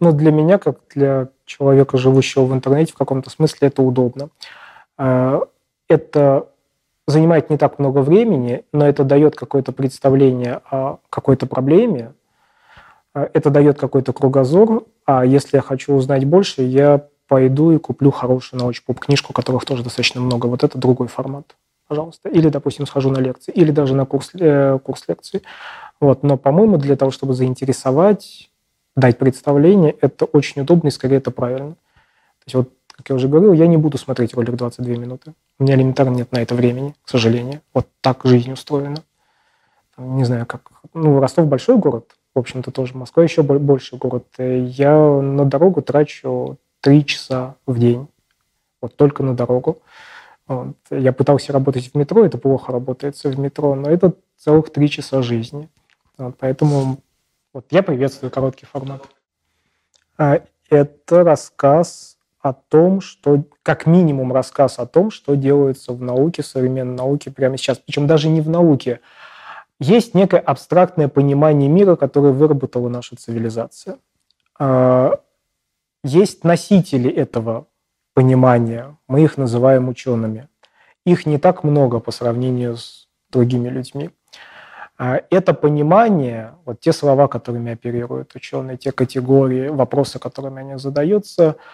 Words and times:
ну, 0.00 0.12
для 0.12 0.32
меня, 0.32 0.58
как 0.58 0.78
для 0.94 1.28
человека, 1.44 1.98
живущего 1.98 2.44
в 2.44 2.52
интернете, 2.52 2.92
в 2.92 2.96
каком-то 2.96 3.30
смысле 3.30 3.68
это 3.68 3.82
удобно. 3.82 4.30
Э, 4.98 5.40
это 5.88 6.46
занимает 7.06 7.50
не 7.50 7.58
так 7.58 7.78
много 7.78 7.98
времени, 7.98 8.64
но 8.72 8.86
это 8.86 9.04
дает 9.04 9.36
какое-то 9.36 9.72
представление 9.72 10.60
о 10.70 10.98
какой-то 11.10 11.46
проблеме, 11.46 12.14
э, 13.14 13.28
это 13.32 13.50
дает 13.50 13.78
какой-то 13.78 14.12
кругозор, 14.12 14.84
а 15.04 15.24
если 15.24 15.56
я 15.56 15.62
хочу 15.62 15.94
узнать 15.94 16.24
больше, 16.24 16.62
я 16.62 17.06
пойду 17.28 17.70
и 17.70 17.78
куплю 17.78 18.10
хорошую 18.10 18.60
научпоп-книжку, 18.60 19.32
которых 19.32 19.64
тоже 19.64 19.84
достаточно 19.84 20.20
много. 20.20 20.46
Вот 20.46 20.64
это 20.64 20.78
другой 20.78 21.06
формат, 21.06 21.56
пожалуйста. 21.86 22.28
Или, 22.28 22.48
допустим, 22.48 22.86
схожу 22.86 23.10
на 23.10 23.18
лекции, 23.18 23.52
или 23.52 23.70
даже 23.70 23.94
на 23.94 24.04
курс, 24.04 24.30
э, 24.34 24.78
курс 24.82 25.04
лекций. 25.06 25.42
Вот. 26.00 26.22
Но, 26.22 26.36
по-моему, 26.36 26.76
для 26.76 26.96
того, 26.96 27.10
чтобы 27.10 27.34
заинтересовать, 27.34 28.49
дать 29.00 29.18
представление, 29.18 29.96
это 30.00 30.26
очень 30.26 30.62
удобно 30.62 30.88
и, 30.88 30.90
скорее, 30.92 31.16
это 31.16 31.30
правильно. 31.30 31.72
То 31.72 32.44
есть 32.46 32.54
вот 32.54 32.70
как 33.00 33.08
я 33.08 33.14
уже 33.14 33.28
говорил, 33.28 33.54
я 33.54 33.66
не 33.66 33.78
буду 33.78 33.96
смотреть 33.96 34.34
ролик 34.34 34.56
22 34.56 34.96
минуты. 34.96 35.32
У 35.58 35.62
меня 35.62 35.74
элементарно 35.74 36.14
нет 36.14 36.32
на 36.32 36.42
это 36.42 36.54
времени, 36.54 36.94
к 37.02 37.08
сожалению. 37.08 37.62
Вот 37.72 37.86
так 38.02 38.20
жизнь 38.24 38.52
устроена. 38.52 39.02
Не 39.96 40.24
знаю, 40.24 40.44
как... 40.44 40.70
Ну, 40.92 41.18
Ростов 41.18 41.46
большой 41.46 41.78
город, 41.78 42.14
в 42.34 42.38
общем-то, 42.38 42.70
тоже. 42.70 42.94
Москва 42.94 43.22
еще 43.22 43.42
больше 43.42 43.96
город. 43.96 44.26
Я 44.36 44.98
на 44.98 45.46
дорогу 45.46 45.80
трачу 45.80 46.58
3 46.82 47.06
часа 47.06 47.54
в 47.64 47.78
день. 47.78 48.06
Вот 48.82 48.94
только 48.96 49.22
на 49.22 49.34
дорогу. 49.34 49.78
Вот. 50.46 50.76
Я 50.90 51.14
пытался 51.14 51.54
работать 51.54 51.92
в 51.92 51.94
метро, 51.96 52.22
это 52.22 52.36
плохо 52.36 52.70
работается 52.70 53.30
в 53.30 53.38
метро, 53.38 53.74
но 53.74 53.88
это 53.88 54.12
целых 54.36 54.70
3 54.70 54.90
часа 54.90 55.22
жизни. 55.22 55.70
Вот, 56.18 56.36
поэтому 56.38 56.98
вот 57.52 57.66
я 57.70 57.82
приветствую 57.82 58.30
короткий 58.30 58.66
формат. 58.66 59.02
А, 60.16 60.40
это 60.68 61.24
рассказ 61.24 62.18
о 62.40 62.52
том, 62.52 63.00
что, 63.00 63.44
как 63.62 63.86
минимум, 63.86 64.32
рассказ 64.32 64.78
о 64.78 64.86
том, 64.86 65.10
что 65.10 65.34
делается 65.34 65.92
в 65.92 66.00
науке, 66.00 66.42
в 66.42 66.46
современной 66.46 66.96
науке 66.96 67.30
прямо 67.30 67.56
сейчас. 67.56 67.78
Причем 67.78 68.06
даже 68.06 68.28
не 68.28 68.40
в 68.40 68.48
науке. 68.48 69.00
Есть 69.78 70.14
некое 70.14 70.40
абстрактное 70.40 71.08
понимание 71.08 71.68
мира, 71.68 71.96
которое 71.96 72.32
выработала 72.32 72.88
наша 72.88 73.16
цивилизация. 73.16 73.98
А, 74.58 75.20
есть 76.04 76.44
носители 76.44 77.10
этого 77.10 77.66
понимания, 78.14 78.96
мы 79.08 79.22
их 79.22 79.36
называем 79.36 79.88
учеными. 79.88 80.48
Их 81.04 81.26
не 81.26 81.38
так 81.38 81.64
много 81.64 81.98
по 81.98 82.10
сравнению 82.10 82.76
с 82.76 83.08
другими 83.30 83.68
людьми. 83.68 84.10
А, 85.02 85.22
это 85.30 85.54
понимание, 85.54 86.52
вот 86.66 86.80
те 86.80 86.92
слова, 86.92 87.26
которыми 87.26 87.72
оперируют 87.72 88.34
ученые, 88.34 88.76
те 88.76 88.92
категории, 88.92 89.68
вопросы, 89.68 90.18
которыми 90.18 90.60
они 90.60 90.76
задаются– 90.76 91.56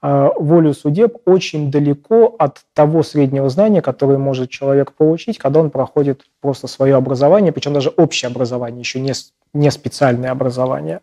а, 0.00 0.30
волю 0.36 0.74
судеб 0.74 1.16
очень 1.24 1.72
далеко 1.72 2.36
от 2.38 2.60
того 2.72 3.02
среднего 3.02 3.48
знания, 3.48 3.82
которое 3.82 4.18
может 4.18 4.48
человек 4.48 4.92
получить, 4.92 5.38
когда 5.38 5.58
он 5.60 5.70
проходит 5.70 6.22
просто 6.40 6.68
свое 6.68 6.94
образование, 6.94 7.52
причем 7.52 7.72
даже 7.72 7.88
общее 7.90 8.28
образование, 8.28 8.78
еще 8.80 9.00
не, 9.00 9.12
не 9.52 9.70
специальное 9.70 10.30
образование. 10.30 11.00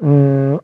Из 0.00 0.60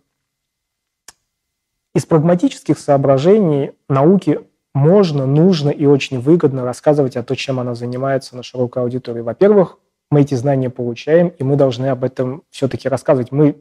прагматических 2.06 2.78
соображений 2.78 3.72
науки 3.88 4.40
можно, 4.72 5.26
нужно 5.26 5.68
и 5.68 5.84
очень 5.84 6.20
выгодно 6.20 6.64
рассказывать 6.64 7.16
о 7.16 7.22
том, 7.22 7.36
чем 7.36 7.60
она 7.60 7.74
занимается 7.74 8.36
на 8.36 8.42
широкой 8.42 8.82
аудитории. 8.82 9.20
Во-первых, 9.20 9.78
мы 10.10 10.22
эти 10.22 10.34
знания 10.34 10.70
получаем, 10.70 11.28
и 11.28 11.44
мы 11.44 11.56
должны 11.56 11.86
об 11.86 12.04
этом 12.04 12.42
все-таки 12.50 12.88
рассказывать. 12.88 13.32
Мы, 13.32 13.52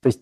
то 0.00 0.06
есть 0.06 0.20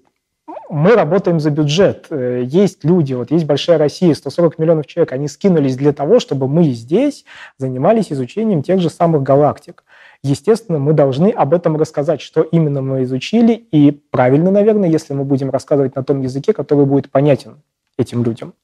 мы 0.68 0.94
работаем 0.94 1.40
за 1.40 1.50
бюджет. 1.50 2.06
Э, 2.10 2.42
есть 2.44 2.84
люди, 2.84 3.14
вот 3.14 3.30
есть 3.30 3.44
Большая 3.44 3.78
Россия, 3.78 4.14
140 4.14 4.58
миллионов 4.58 4.86
человек, 4.86 5.12
они 5.12 5.28
скинулись 5.28 5.76
для 5.76 5.92
того, 5.92 6.20
чтобы 6.20 6.48
мы 6.48 6.64
здесь 6.70 7.24
занимались 7.58 8.12
изучением 8.12 8.62
тех 8.62 8.80
же 8.80 8.90
самых 8.90 9.22
галактик. 9.22 9.84
Естественно, 10.22 10.78
мы 10.78 10.92
должны 10.92 11.30
об 11.30 11.54
этом 11.54 11.76
рассказать, 11.76 12.20
что 12.20 12.42
именно 12.42 12.82
мы 12.82 13.04
изучили, 13.04 13.52
и 13.54 13.90
правильно, 13.90 14.50
наверное, 14.50 14.88
если 14.88 15.14
мы 15.14 15.24
будем 15.24 15.50
рассказывать 15.50 15.96
на 15.96 16.04
том 16.04 16.20
языке, 16.20 16.52
который 16.52 16.84
будет 16.84 17.10
понятен 17.10 17.62
этим 17.96 18.22
людям. 18.22 18.54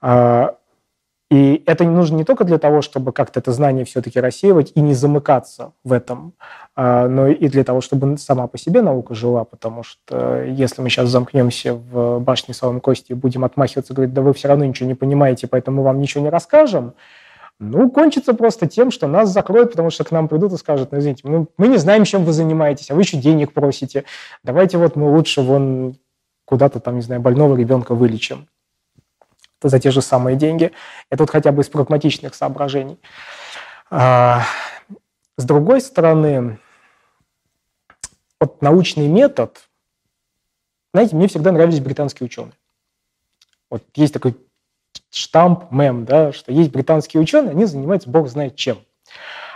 А, 0.00 0.57
и 1.30 1.62
это 1.66 1.84
нужно 1.84 2.16
не 2.16 2.24
только 2.24 2.44
для 2.44 2.58
того, 2.58 2.80
чтобы 2.80 3.12
как-то 3.12 3.40
это 3.40 3.52
знание 3.52 3.84
все-таки 3.84 4.18
рассеивать 4.18 4.72
и 4.74 4.80
не 4.80 4.94
замыкаться 4.94 5.72
в 5.84 5.92
этом, 5.92 6.32
а, 6.74 7.06
но 7.06 7.28
и 7.28 7.48
для 7.48 7.64
того, 7.64 7.82
чтобы 7.82 8.16
сама 8.16 8.46
по 8.46 8.56
себе 8.56 8.80
наука 8.80 9.14
жила, 9.14 9.44
потому 9.44 9.82
что 9.82 10.42
если 10.42 10.80
мы 10.80 10.88
сейчас 10.88 11.10
замкнемся 11.10 11.74
в 11.74 12.18
башне 12.20 12.54
Салом 12.54 12.80
Кости 12.80 13.12
и 13.12 13.14
будем 13.14 13.44
отмахиваться, 13.44 13.92
говорить, 13.92 14.14
да 14.14 14.22
вы 14.22 14.32
все 14.32 14.48
равно 14.48 14.64
ничего 14.64 14.88
не 14.88 14.94
понимаете, 14.94 15.46
поэтому 15.48 15.78
мы 15.78 15.84
вам 15.84 16.00
ничего 16.00 16.24
не 16.24 16.30
расскажем, 16.30 16.94
ну, 17.60 17.90
кончится 17.90 18.32
просто 18.32 18.66
тем, 18.66 18.90
что 18.90 19.06
нас 19.06 19.30
закроют, 19.30 19.72
потому 19.72 19.90
что 19.90 20.04
к 20.04 20.12
нам 20.12 20.28
придут 20.28 20.52
и 20.52 20.56
скажут, 20.56 20.92
ну, 20.92 20.98
извините, 20.98 21.28
мы, 21.28 21.46
мы 21.58 21.68
не 21.68 21.76
знаем, 21.76 22.04
чем 22.04 22.24
вы 22.24 22.32
занимаетесь, 22.32 22.90
а 22.90 22.94
вы 22.94 23.02
еще 23.02 23.18
денег 23.18 23.52
просите. 23.52 24.04
Давайте 24.44 24.78
вот 24.78 24.96
мы 24.96 25.10
лучше 25.10 25.42
вон 25.42 25.96
куда-то 26.46 26.80
там, 26.80 26.94
не 26.94 27.02
знаю, 27.02 27.20
больного 27.20 27.56
ребенка 27.56 27.94
вылечим 27.94 28.46
за 29.62 29.78
те 29.80 29.90
же 29.90 30.02
самые 30.02 30.36
деньги. 30.36 30.72
Это 31.10 31.22
вот 31.24 31.30
хотя 31.30 31.52
бы 31.52 31.62
из 31.62 31.68
прагматичных 31.68 32.34
соображений. 32.34 32.98
А, 33.90 34.42
с 35.36 35.44
другой 35.44 35.80
стороны, 35.80 36.58
вот 38.40 38.62
научный 38.62 39.08
метод, 39.08 39.68
знаете, 40.92 41.16
мне 41.16 41.28
всегда 41.28 41.52
нравились 41.52 41.80
британские 41.80 42.26
ученые. 42.26 42.54
Вот 43.70 43.82
есть 43.94 44.14
такой 44.14 44.36
штамп, 45.10 45.70
мем, 45.70 46.04
да, 46.04 46.32
что 46.32 46.52
есть 46.52 46.70
британские 46.70 47.20
ученые, 47.22 47.50
они 47.50 47.64
занимаются 47.64 48.10
бог 48.10 48.28
знает 48.28 48.56
чем. 48.56 48.78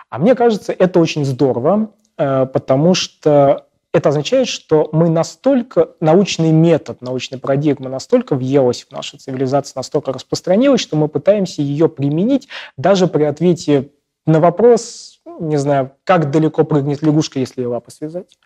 А 0.08 0.18
мне 0.18 0.34
кажется, 0.34 0.72
это 0.72 1.00
очень 1.00 1.24
здорово, 1.24 1.90
э, 2.18 2.46
потому 2.46 2.94
что 2.94 3.66
это 3.92 4.08
означает, 4.08 4.48
что 4.48 4.88
мы 4.92 5.08
настолько, 5.08 5.90
научный 6.00 6.50
метод, 6.50 7.02
научная 7.02 7.38
парадигма 7.38 7.88
настолько 7.88 8.34
въелась 8.34 8.84
в 8.84 8.90
нашу 8.90 9.18
цивилизацию, 9.18 9.74
настолько 9.76 10.12
распространилась, 10.12 10.80
что 10.80 10.96
мы 10.96 11.08
пытаемся 11.08 11.62
ее 11.62 11.88
применить 11.88 12.48
даже 12.76 13.06
при 13.06 13.24
ответе 13.24 13.90
на 14.26 14.40
вопрос, 14.40 15.20
не 15.40 15.56
знаю, 15.56 15.92
как 16.04 16.30
далеко 16.30 16.64
прыгнет 16.64 17.02
лягушка, 17.02 17.38
если 17.38 17.62
ее 17.62 17.68
лапы 17.68 17.90
связать. 17.90 18.38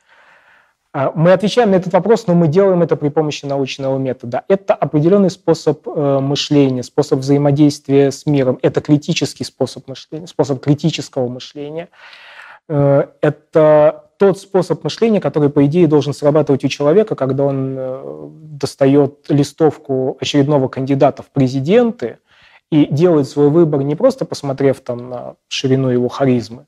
А, 0.93 1.13
мы 1.15 1.33
отвечаем 1.33 1.73
на 1.73 1.75
этот 1.77 1.93
вопрос, 1.93 2.27
но 2.27 2.35
мы 2.35 2.49
делаем 2.49 2.83
это 2.83 2.97
при 2.97 3.11
помощи 3.11 3.45
научного 3.45 3.99
метода. 3.99 4.45
Это 4.49 4.75
определенный 4.75 5.29
способ 5.29 5.87
э, 5.87 6.21
мышления, 6.21 6.83
способ 6.83 7.19
взаимодействия 7.19 8.11
с 8.11 8.25
миром. 8.25 8.59
Это 8.63 8.81
критический 8.81 9.45
способ 9.45 9.87
мышления, 9.89 10.27
способ 10.27 10.59
критического 10.61 11.29
мышления. 11.29 11.91
Э, 12.69 13.07
это 13.21 14.11
тот 14.19 14.39
способ 14.39 14.83
мышления, 14.83 15.21
который, 15.21 15.51
по 15.51 15.65
идее, 15.67 15.87
должен 15.87 16.15
срабатывать 16.15 16.65
у 16.65 16.69
человека, 16.69 17.15
когда 17.15 17.45
он 17.45 17.77
э, 17.79 18.29
достает 18.31 19.27
листовку 19.29 20.17
очередного 20.21 20.69
кандидата 20.69 21.23
в 21.23 21.31
президенты 21.31 22.19
и 22.71 22.87
делает 22.87 23.29
свой 23.29 23.51
выбор 23.51 23.83
не 23.83 23.95
просто 23.95 24.25
посмотрев 24.25 24.81
там 24.81 25.11
на 25.11 25.35
ширину 25.49 25.89
его 25.89 26.09
харизмы, 26.09 26.67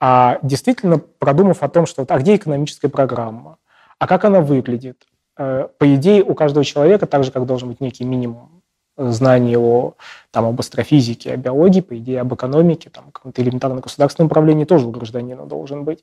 а 0.00 0.38
действительно 0.42 0.98
продумав 0.98 1.62
о 1.62 1.68
том, 1.68 1.86
что 1.86 2.04
а 2.08 2.18
где 2.18 2.36
экономическая 2.36 2.88
программа, 2.88 3.56
а 3.98 4.06
как 4.06 4.24
она 4.24 4.40
выглядит. 4.40 5.06
Э, 5.38 5.68
по 5.78 5.94
идее, 5.94 6.22
у 6.22 6.34
каждого 6.34 6.64
человека, 6.64 7.06
так 7.06 7.24
же, 7.24 7.32
как 7.32 7.46
должен 7.46 7.68
быть 7.68 7.80
некий 7.80 8.04
минимум 8.04 8.55
знаний 8.96 9.56
о, 9.56 9.94
там, 10.30 10.46
об 10.46 10.58
астрофизике, 10.60 11.32
о 11.32 11.36
биологии, 11.36 11.80
по 11.80 11.96
идее, 11.96 12.20
об 12.20 12.34
экономике, 12.34 12.90
там, 12.90 13.10
каком-то 13.12 13.42
элементарном 13.42 13.80
государственном 13.80 14.26
управлении 14.26 14.64
тоже 14.64 14.86
у 14.86 14.90
гражданина 14.90 15.46
должен 15.46 15.84
быть. 15.84 16.02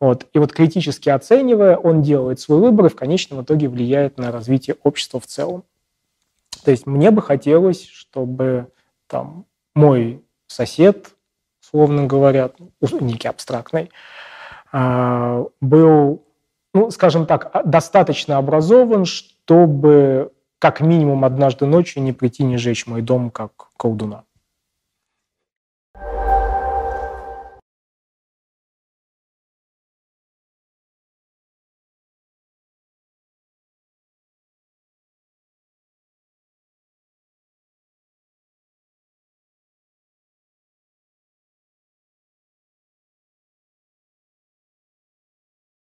Вот. 0.00 0.26
И 0.32 0.38
вот 0.38 0.52
критически 0.52 1.08
оценивая, 1.08 1.76
он 1.76 2.02
делает 2.02 2.40
свой 2.40 2.60
выбор 2.60 2.86
и 2.86 2.88
в 2.88 2.96
конечном 2.96 3.42
итоге 3.42 3.68
влияет 3.68 4.18
на 4.18 4.32
развитие 4.32 4.76
общества 4.82 5.20
в 5.20 5.26
целом. 5.26 5.64
То 6.64 6.70
есть 6.70 6.86
мне 6.86 7.10
бы 7.10 7.22
хотелось, 7.22 7.86
чтобы 7.86 8.68
там 9.06 9.44
мой 9.74 10.22
сосед, 10.46 11.10
условно 11.62 12.06
говоря, 12.06 12.50
некий 13.00 13.28
абстрактный, 13.28 13.90
а, 14.72 15.44
был, 15.60 16.22
ну, 16.74 16.90
скажем 16.90 17.26
так, 17.26 17.50
достаточно 17.64 18.36
образован, 18.38 19.04
чтобы 19.04 20.32
как 20.60 20.80
минимум 20.80 21.24
однажды 21.24 21.66
ночью 21.66 22.02
не 22.02 22.12
прийти, 22.12 22.44
не 22.44 22.58
жечь 22.58 22.86
мой 22.86 23.00
дом 23.02 23.30
как 23.30 23.70
колдуна. 23.76 24.24